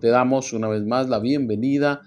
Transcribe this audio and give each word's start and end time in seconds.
Te 0.00 0.08
damos 0.08 0.54
una 0.54 0.66
vez 0.68 0.82
más 0.86 1.10
la 1.10 1.18
bienvenida 1.18 2.00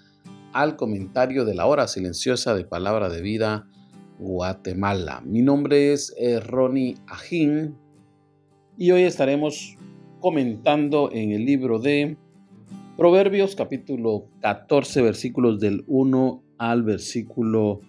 al 0.51 0.77
comentario 0.77 1.45
de 1.45 1.53
la 1.53 1.67
hora 1.67 1.87
silenciosa 1.87 2.55
de 2.55 2.65
Palabra 2.65 3.07
de 3.07 3.21
Vida 3.21 3.67
Guatemala. 4.17 5.21
Mi 5.23 5.43
nombre 5.43 5.93
es 5.93 6.11
eh, 6.17 6.39
Ronnie 6.39 6.95
Ajín 7.05 7.75
y 8.79 8.89
hoy 8.89 9.03
estaremos 9.03 9.77
comentando 10.19 11.11
en 11.13 11.33
el 11.33 11.45
libro 11.45 11.77
de 11.77 12.17
Proverbios 12.97 13.55
capítulo 13.55 14.25
14 14.41 15.03
versículos 15.03 15.59
del 15.59 15.83
1 15.85 16.43
al 16.57 16.81
versículo 16.81 17.81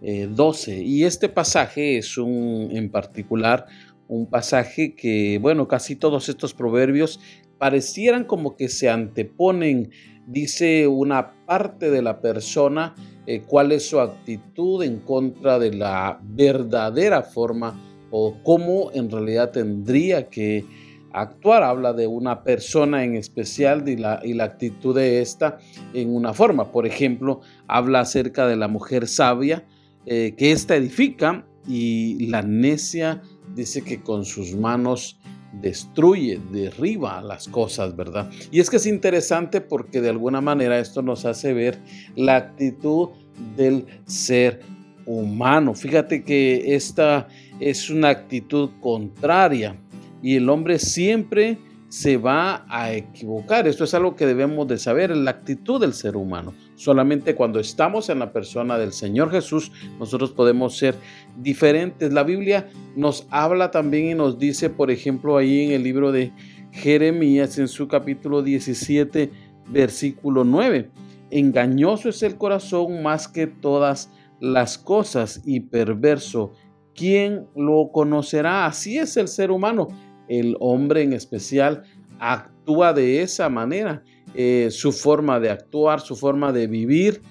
12. 0.00 0.78
Eh, 0.80 0.82
y 0.82 1.04
este 1.04 1.28
pasaje 1.28 1.96
es 1.96 2.18
un 2.18 2.70
en 2.72 2.90
particular 2.90 3.66
un 4.08 4.26
pasaje 4.26 4.94
que, 4.94 5.38
bueno, 5.40 5.66
casi 5.66 5.96
todos 5.96 6.28
estos 6.28 6.54
proverbios 6.54 7.20
parecieran 7.64 8.24
como 8.24 8.56
que 8.56 8.68
se 8.68 8.90
anteponen, 8.90 9.90
dice 10.26 10.86
una 10.86 11.32
parte 11.46 11.90
de 11.90 12.02
la 12.02 12.20
persona, 12.20 12.94
eh, 13.26 13.40
cuál 13.40 13.72
es 13.72 13.88
su 13.88 14.00
actitud 14.00 14.82
en 14.82 14.98
contra 14.98 15.58
de 15.58 15.72
la 15.72 16.20
verdadera 16.22 17.22
forma 17.22 17.80
o 18.10 18.36
cómo 18.42 18.90
en 18.92 19.10
realidad 19.10 19.50
tendría 19.50 20.28
que 20.28 20.66
actuar. 21.14 21.62
Habla 21.62 21.94
de 21.94 22.06
una 22.06 22.44
persona 22.44 23.02
en 23.02 23.14
especial 23.14 23.88
y 23.88 23.96
la, 23.96 24.20
y 24.22 24.34
la 24.34 24.44
actitud 24.44 24.94
de 24.94 25.22
esta 25.22 25.56
en 25.94 26.14
una 26.14 26.34
forma. 26.34 26.70
Por 26.70 26.86
ejemplo, 26.86 27.40
habla 27.66 28.00
acerca 28.00 28.46
de 28.46 28.56
la 28.56 28.68
mujer 28.68 29.08
sabia, 29.08 29.64
eh, 30.04 30.34
que 30.36 30.52
ésta 30.52 30.76
edifica 30.76 31.46
y 31.66 32.26
la 32.26 32.42
necia 32.42 33.22
dice 33.56 33.80
que 33.80 34.02
con 34.02 34.26
sus 34.26 34.54
manos 34.54 35.18
destruye, 35.60 36.40
derriba 36.50 37.20
las 37.22 37.48
cosas, 37.48 37.96
¿verdad? 37.96 38.30
Y 38.50 38.60
es 38.60 38.70
que 38.70 38.76
es 38.76 38.86
interesante 38.86 39.60
porque 39.60 40.00
de 40.00 40.10
alguna 40.10 40.40
manera 40.40 40.78
esto 40.78 41.02
nos 41.02 41.24
hace 41.24 41.52
ver 41.52 41.78
la 42.16 42.36
actitud 42.36 43.10
del 43.56 43.86
ser 44.06 44.60
humano. 45.06 45.74
Fíjate 45.74 46.22
que 46.22 46.74
esta 46.74 47.28
es 47.60 47.90
una 47.90 48.10
actitud 48.10 48.70
contraria 48.80 49.76
y 50.22 50.36
el 50.36 50.48
hombre 50.48 50.78
siempre 50.78 51.58
se 51.94 52.16
va 52.16 52.66
a 52.68 52.92
equivocar. 52.92 53.68
Esto 53.68 53.84
es 53.84 53.94
algo 53.94 54.16
que 54.16 54.26
debemos 54.26 54.66
de 54.66 54.78
saber, 54.78 55.16
la 55.16 55.30
actitud 55.30 55.80
del 55.80 55.94
ser 55.94 56.16
humano. 56.16 56.52
Solamente 56.74 57.36
cuando 57.36 57.60
estamos 57.60 58.08
en 58.08 58.18
la 58.18 58.32
persona 58.32 58.76
del 58.78 58.92
Señor 58.92 59.30
Jesús, 59.30 59.70
nosotros 60.00 60.32
podemos 60.32 60.76
ser 60.76 60.96
diferentes. 61.38 62.12
La 62.12 62.24
Biblia 62.24 62.68
nos 62.96 63.28
habla 63.30 63.70
también 63.70 64.06
y 64.06 64.14
nos 64.14 64.40
dice, 64.40 64.70
por 64.70 64.90
ejemplo, 64.90 65.36
ahí 65.36 65.66
en 65.66 65.70
el 65.70 65.84
libro 65.84 66.10
de 66.10 66.32
Jeremías, 66.72 67.58
en 67.58 67.68
su 67.68 67.86
capítulo 67.86 68.42
17, 68.42 69.30
versículo 69.68 70.42
9, 70.42 70.90
engañoso 71.30 72.08
es 72.08 72.24
el 72.24 72.36
corazón 72.36 73.04
más 73.04 73.28
que 73.28 73.46
todas 73.46 74.10
las 74.40 74.78
cosas 74.78 75.42
y 75.46 75.60
perverso. 75.60 76.54
¿Quién 76.92 77.46
lo 77.54 77.90
conocerá? 77.92 78.66
Así 78.66 78.98
es 78.98 79.16
el 79.16 79.28
ser 79.28 79.52
humano 79.52 79.86
el 80.28 80.56
hombre 80.60 81.02
en 81.02 81.12
especial 81.12 81.84
actúa 82.18 82.92
de 82.92 83.22
esa 83.22 83.48
manera. 83.48 84.02
Eh, 84.34 84.68
su 84.70 84.92
forma 84.92 85.38
de 85.38 85.50
actuar, 85.50 86.00
su 86.00 86.16
forma 86.16 86.52
de 86.52 86.66
vivir, 86.66 87.22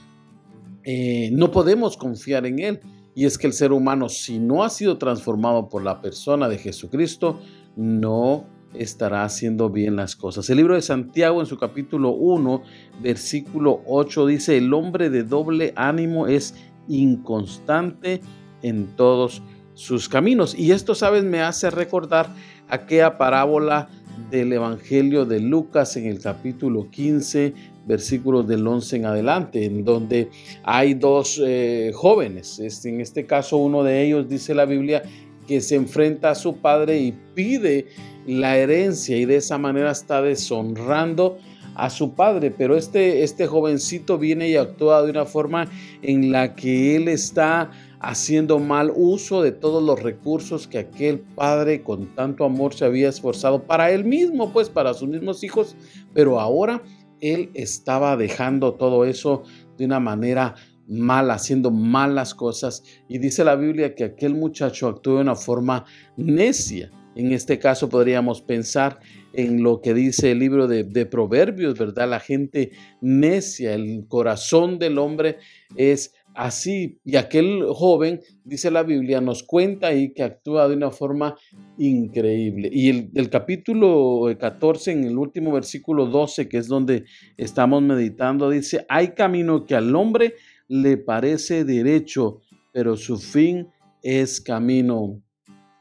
eh, 0.83 1.29
no 1.33 1.51
podemos 1.51 1.97
confiar 1.97 2.45
en 2.45 2.59
él. 2.59 2.79
Y 3.15 3.25
es 3.25 3.37
que 3.37 3.47
el 3.47 3.53
ser 3.53 3.71
humano, 3.71 4.09
si 4.09 4.39
no 4.39 4.63
ha 4.63 4.69
sido 4.69 4.97
transformado 4.97 5.69
por 5.69 5.83
la 5.83 6.01
persona 6.01 6.49
de 6.49 6.57
Jesucristo, 6.57 7.39
no 7.75 8.45
estará 8.73 9.23
haciendo 9.23 9.69
bien 9.69 9.95
las 9.95 10.15
cosas. 10.15 10.49
El 10.49 10.57
libro 10.57 10.75
de 10.75 10.81
Santiago 10.81 11.39
en 11.39 11.45
su 11.45 11.57
capítulo 11.57 12.11
1, 12.11 12.63
versículo 13.01 13.81
8 13.85 14.25
dice, 14.25 14.57
el 14.57 14.73
hombre 14.73 15.09
de 15.09 15.23
doble 15.23 15.73
ánimo 15.75 16.27
es 16.27 16.55
inconstante 16.87 18.21
en 18.61 18.87
todos 18.95 19.43
sus 19.73 20.09
caminos. 20.09 20.55
Y 20.57 20.71
esto, 20.71 20.95
sabes, 20.95 21.23
me 21.23 21.41
hace 21.41 21.69
recordar 21.69 22.27
aquella 22.67 23.17
parábola 23.17 23.89
del 24.29 24.53
Evangelio 24.53 25.25
de 25.25 25.39
Lucas 25.39 25.97
en 25.97 26.05
el 26.05 26.19
capítulo 26.19 26.89
15, 26.89 27.53
versículos 27.85 28.47
del 28.47 28.65
11 28.65 28.97
en 28.97 29.05
adelante, 29.05 29.65
en 29.65 29.83
donde 29.83 30.29
hay 30.63 30.93
dos 30.93 31.41
eh, 31.43 31.91
jóvenes. 31.93 32.59
En 32.85 33.01
este 33.01 33.25
caso, 33.25 33.57
uno 33.57 33.83
de 33.83 34.03
ellos 34.05 34.29
dice 34.29 34.53
la 34.53 34.65
Biblia 34.65 35.03
que 35.47 35.61
se 35.61 35.75
enfrenta 35.75 36.31
a 36.31 36.35
su 36.35 36.57
padre 36.57 36.99
y 36.99 37.11
pide 37.11 37.87
la 38.25 38.57
herencia 38.57 39.17
y 39.17 39.25
de 39.25 39.37
esa 39.37 39.57
manera 39.57 39.91
está 39.91 40.21
deshonrando 40.21 41.37
a 41.75 41.89
su 41.89 42.13
padre, 42.13 42.51
pero 42.51 42.77
este, 42.77 43.23
este 43.23 43.47
jovencito 43.47 44.17
viene 44.17 44.47
y 44.47 44.55
actúa 44.55 45.01
de 45.01 45.09
una 45.09 45.25
forma 45.25 45.67
en 46.01 46.31
la 46.31 46.55
que 46.55 46.95
él 46.95 47.07
está 47.07 47.71
haciendo 48.03 48.59
mal 48.59 48.91
uso 48.93 49.41
de 49.41 49.53
todos 49.53 49.81
los 49.81 50.03
recursos 50.03 50.67
que 50.67 50.77
aquel 50.77 51.19
padre 51.19 51.83
con 51.83 52.13
tanto 52.13 52.43
amor 52.43 52.73
se 52.73 52.83
había 52.83 53.07
esforzado 53.07 53.63
para 53.63 53.91
él 53.91 54.03
mismo, 54.03 54.51
pues 54.51 54.69
para 54.69 54.93
sus 54.93 55.07
mismos 55.07 55.41
hijos, 55.43 55.77
pero 56.13 56.39
ahora 56.41 56.83
él 57.21 57.49
estaba 57.53 58.17
dejando 58.17 58.73
todo 58.73 59.05
eso 59.05 59.43
de 59.77 59.85
una 59.85 60.01
manera 60.01 60.55
mala, 60.85 61.35
haciendo 61.35 61.71
malas 61.71 62.35
cosas. 62.35 62.83
Y 63.07 63.19
dice 63.19 63.45
la 63.45 63.55
Biblia 63.55 63.95
que 63.95 64.03
aquel 64.03 64.35
muchacho 64.35 64.89
actuó 64.89 65.15
de 65.15 65.21
una 65.21 65.35
forma 65.35 65.85
necia. 66.17 66.91
En 67.15 67.31
este 67.31 67.57
caso 67.57 67.87
podríamos 67.87 68.41
pensar 68.41 68.99
en 69.31 69.63
lo 69.63 69.81
que 69.81 69.93
dice 69.93 70.31
el 70.31 70.39
libro 70.39 70.67
de, 70.67 70.83
de, 70.83 71.05
Proverbios, 71.05 71.77
¿verdad? 71.77 72.09
La 72.09 72.19
gente 72.19 72.71
necia, 73.01 73.75
el 73.75 74.05
corazón 74.09 74.77
del 74.77 74.97
hombre 74.97 75.37
es 75.77 76.13
así. 76.35 76.99
Y 77.03 77.15
aquel 77.15 77.63
joven, 77.69 78.21
dice 78.43 78.71
la 78.71 78.83
Biblia, 78.83 79.21
nos 79.21 79.43
cuenta 79.43 79.87
ahí 79.87 80.13
que 80.13 80.23
actúa 80.23 80.67
de 80.67 80.75
una 80.75 80.91
forma 80.91 81.35
increíble. 81.77 82.69
Y 82.71 82.89
el, 82.89 83.11
el 83.15 83.29
capítulo 83.29 84.25
14, 84.37 84.91
en 84.91 85.03
el 85.05 85.17
último 85.17 85.51
versículo 85.51 86.05
12, 86.07 86.49
que 86.49 86.57
es 86.57 86.67
donde 86.67 87.05
estamos 87.37 87.81
meditando, 87.81 88.49
dice, 88.49 88.85
hay 88.89 89.09
camino 89.09 89.65
que 89.65 89.75
al 89.75 89.95
hombre 89.95 90.33
le 90.67 90.97
parece 90.97 91.65
derecho, 91.65 92.41
pero 92.71 92.95
su 92.97 93.17
fin 93.17 93.67
es 94.01 94.41
camino 94.41 95.21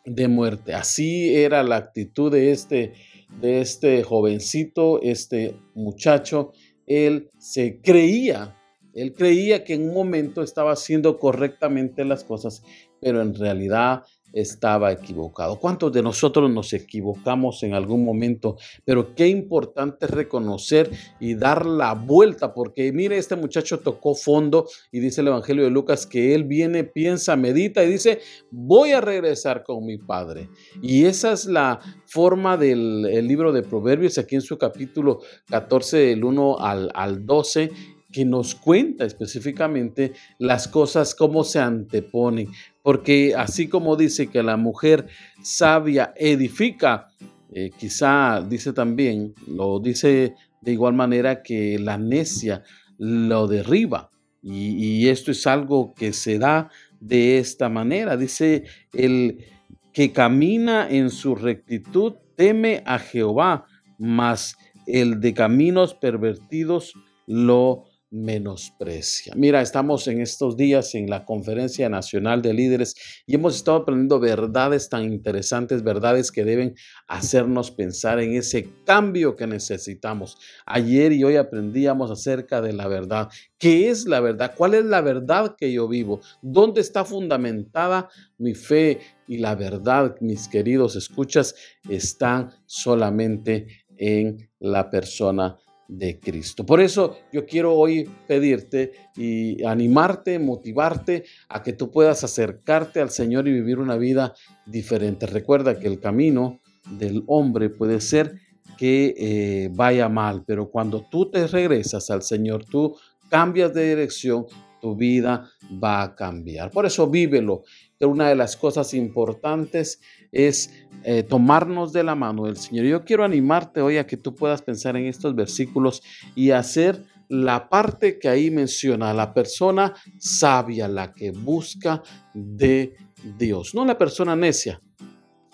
de 0.04 0.28
muerte. 0.28 0.74
Así 0.74 1.34
era 1.34 1.62
la 1.62 1.76
actitud 1.76 2.30
de 2.30 2.52
este, 2.52 2.92
de 3.40 3.60
este 3.60 4.02
jovencito, 4.02 5.00
este 5.02 5.56
muchacho. 5.74 6.52
Él 6.86 7.30
se 7.38 7.80
creía 7.80 8.56
él 8.94 9.14
creía 9.14 9.64
que 9.64 9.74
en 9.74 9.88
un 9.88 9.94
momento 9.94 10.42
estaba 10.42 10.72
haciendo 10.72 11.18
correctamente 11.18 12.04
las 12.04 12.24
cosas, 12.24 12.62
pero 13.00 13.20
en 13.22 13.34
realidad 13.34 14.04
estaba 14.32 14.92
equivocado. 14.92 15.58
¿Cuántos 15.58 15.92
de 15.92 16.02
nosotros 16.02 16.50
nos 16.50 16.72
equivocamos 16.72 17.62
en 17.62 17.74
algún 17.74 18.04
momento? 18.04 18.56
Pero 18.84 19.14
qué 19.14 19.28
importante 19.28 20.06
reconocer 20.06 20.90
y 21.20 21.34
dar 21.34 21.66
la 21.66 21.92
vuelta, 21.94 22.54
porque 22.54 22.92
mire, 22.92 23.18
este 23.18 23.36
muchacho 23.36 23.80
tocó 23.80 24.14
fondo 24.14 24.66
y 24.90 25.00
dice 25.00 25.20
el 25.20 25.28
Evangelio 25.28 25.64
de 25.64 25.70
Lucas 25.70 26.06
que 26.06 26.34
él 26.34 26.44
viene, 26.44 26.84
piensa, 26.84 27.36
medita 27.36 27.84
y 27.84 27.90
dice, 27.90 28.20
voy 28.50 28.92
a 28.92 29.00
regresar 29.00 29.62
con 29.62 29.84
mi 29.84 29.98
padre. 29.98 30.48
Y 30.80 31.04
esa 31.04 31.32
es 31.32 31.44
la 31.44 31.80
forma 32.06 32.56
del 32.56 33.02
libro 33.26 33.52
de 33.52 33.62
Proverbios, 33.62 34.18
aquí 34.18 34.34
en 34.34 34.42
su 34.42 34.58
capítulo 34.58 35.20
14, 35.48 35.98
del 35.98 36.24
1 36.24 36.58
al, 36.58 36.90
al 36.94 37.26
12 37.26 37.70
que 38.12 38.24
nos 38.24 38.54
cuenta 38.54 39.04
específicamente 39.04 40.12
las 40.38 40.68
cosas, 40.68 41.14
cómo 41.14 41.44
se 41.44 41.60
anteponen. 41.60 42.48
Porque 42.82 43.34
así 43.36 43.68
como 43.68 43.96
dice 43.96 44.28
que 44.28 44.42
la 44.42 44.56
mujer 44.56 45.06
sabia 45.42 46.12
edifica, 46.16 47.08
eh, 47.52 47.70
quizá 47.76 48.42
dice 48.42 48.72
también, 48.72 49.34
lo 49.46 49.80
dice 49.80 50.34
de 50.60 50.72
igual 50.72 50.94
manera 50.94 51.42
que 51.42 51.78
la 51.78 51.98
necia 51.98 52.62
lo 52.98 53.46
derriba. 53.46 54.10
Y, 54.42 55.02
y 55.02 55.08
esto 55.08 55.30
es 55.30 55.46
algo 55.46 55.94
que 55.94 56.12
se 56.12 56.38
da 56.38 56.70
de 57.00 57.38
esta 57.38 57.68
manera. 57.68 58.16
Dice 58.16 58.64
el 58.92 59.44
que 59.92 60.12
camina 60.12 60.88
en 60.88 61.10
su 61.10 61.34
rectitud 61.34 62.14
teme 62.36 62.82
a 62.86 62.98
Jehová, 62.98 63.66
mas 63.98 64.56
el 64.86 65.20
de 65.20 65.34
caminos 65.34 65.94
pervertidos 65.94 66.94
lo 67.26 67.84
menosprecia. 68.12 69.32
Mira, 69.34 69.62
estamos 69.62 70.06
en 70.06 70.20
estos 70.20 70.54
días 70.54 70.94
en 70.94 71.08
la 71.08 71.24
Conferencia 71.24 71.88
Nacional 71.88 72.42
de 72.42 72.52
Líderes 72.52 72.94
y 73.26 73.34
hemos 73.34 73.56
estado 73.56 73.78
aprendiendo 73.78 74.20
verdades 74.20 74.90
tan 74.90 75.04
interesantes, 75.04 75.82
verdades 75.82 76.30
que 76.30 76.44
deben 76.44 76.74
hacernos 77.08 77.70
pensar 77.70 78.20
en 78.20 78.34
ese 78.34 78.68
cambio 78.84 79.34
que 79.34 79.46
necesitamos. 79.46 80.36
Ayer 80.66 81.12
y 81.12 81.24
hoy 81.24 81.36
aprendíamos 81.36 82.10
acerca 82.10 82.60
de 82.60 82.74
la 82.74 82.86
verdad. 82.86 83.30
¿Qué 83.58 83.88
es 83.88 84.04
la 84.04 84.20
verdad? 84.20 84.52
¿Cuál 84.56 84.74
es 84.74 84.84
la 84.84 85.00
verdad 85.00 85.56
que 85.56 85.72
yo 85.72 85.88
vivo? 85.88 86.20
¿Dónde 86.42 86.82
está 86.82 87.06
fundamentada 87.06 88.10
mi 88.36 88.54
fe? 88.54 89.00
Y 89.26 89.38
la 89.38 89.54
verdad, 89.54 90.16
mis 90.20 90.48
queridos 90.48 90.96
escuchas, 90.96 91.54
están 91.88 92.50
solamente 92.66 93.84
en 93.96 94.50
la 94.58 94.90
persona 94.90 95.56
de 95.98 96.18
Cristo. 96.18 96.64
Por 96.64 96.80
eso 96.80 97.18
yo 97.32 97.44
quiero 97.44 97.74
hoy 97.74 98.08
pedirte 98.26 98.92
y 99.14 99.62
animarte, 99.64 100.38
motivarte 100.38 101.24
a 101.48 101.62
que 101.62 101.74
tú 101.74 101.90
puedas 101.90 102.24
acercarte 102.24 103.00
al 103.00 103.10
Señor 103.10 103.46
y 103.46 103.52
vivir 103.52 103.78
una 103.78 103.96
vida 103.96 104.34
diferente. 104.64 105.26
Recuerda 105.26 105.78
que 105.78 105.88
el 105.88 106.00
camino 106.00 106.60
del 106.98 107.22
hombre 107.26 107.68
puede 107.68 108.00
ser 108.00 108.40
que 108.78 109.14
eh, 109.16 109.70
vaya 109.72 110.08
mal, 110.08 110.44
pero 110.46 110.70
cuando 110.70 111.06
tú 111.10 111.30
te 111.30 111.46
regresas 111.46 112.10
al 112.10 112.22
Señor, 112.22 112.64
tú 112.64 112.96
cambias 113.28 113.74
de 113.74 113.90
dirección, 113.90 114.46
tu 114.82 114.96
vida 114.96 115.48
va 115.82 116.02
a 116.02 116.14
cambiar. 116.16 116.72
Por 116.72 116.84
eso 116.84 117.08
vívelo. 117.08 117.62
Una 118.00 118.28
de 118.28 118.34
las 118.34 118.56
cosas 118.56 118.94
importantes 118.94 120.00
es 120.32 120.74
eh, 121.04 121.22
tomarnos 121.22 121.92
de 121.92 122.02
la 122.02 122.16
mano 122.16 122.46
del 122.46 122.56
Señor. 122.56 122.84
Yo 122.84 123.04
quiero 123.04 123.22
animarte 123.22 123.80
hoy 123.80 123.98
a 123.98 124.08
que 124.08 124.16
tú 124.16 124.34
puedas 124.34 124.60
pensar 124.60 124.96
en 124.96 125.06
estos 125.06 125.36
versículos 125.36 126.02
y 126.34 126.50
hacer 126.50 127.04
la 127.28 127.68
parte 127.68 128.18
que 128.18 128.28
ahí 128.28 128.50
menciona, 128.50 129.14
la 129.14 129.32
persona 129.32 129.94
sabia, 130.18 130.88
la 130.88 131.12
que 131.12 131.30
busca 131.30 132.02
de 132.34 132.96
Dios, 133.38 133.76
no 133.76 133.84
la 133.84 133.96
persona 133.96 134.34
necia. 134.34 134.82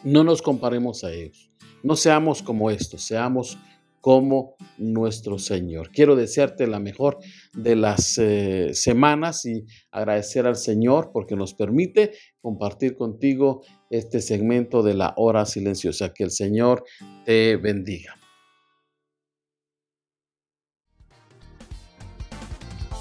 No 0.02 0.24
nos 0.24 0.40
comparemos 0.40 1.04
a 1.04 1.12
ellos. 1.12 1.50
No 1.82 1.96
seamos 1.96 2.42
como 2.42 2.70
estos, 2.70 3.02
seamos 3.02 3.58
como 4.00 4.56
nuestro 4.78 5.38
Señor. 5.38 5.90
Quiero 5.90 6.16
desearte 6.16 6.66
la 6.66 6.80
mejor 6.80 7.18
de 7.52 7.76
las 7.76 8.18
eh, 8.18 8.70
semanas 8.74 9.44
y 9.44 9.64
agradecer 9.90 10.46
al 10.46 10.56
Señor 10.56 11.10
porque 11.12 11.36
nos 11.36 11.54
permite 11.54 12.12
compartir 12.40 12.96
contigo 12.96 13.62
este 13.90 14.20
segmento 14.20 14.82
de 14.82 14.94
la 14.94 15.14
hora 15.16 15.44
silenciosa. 15.46 16.12
Que 16.12 16.24
el 16.24 16.30
Señor 16.30 16.84
te 17.24 17.56
bendiga. 17.56 18.17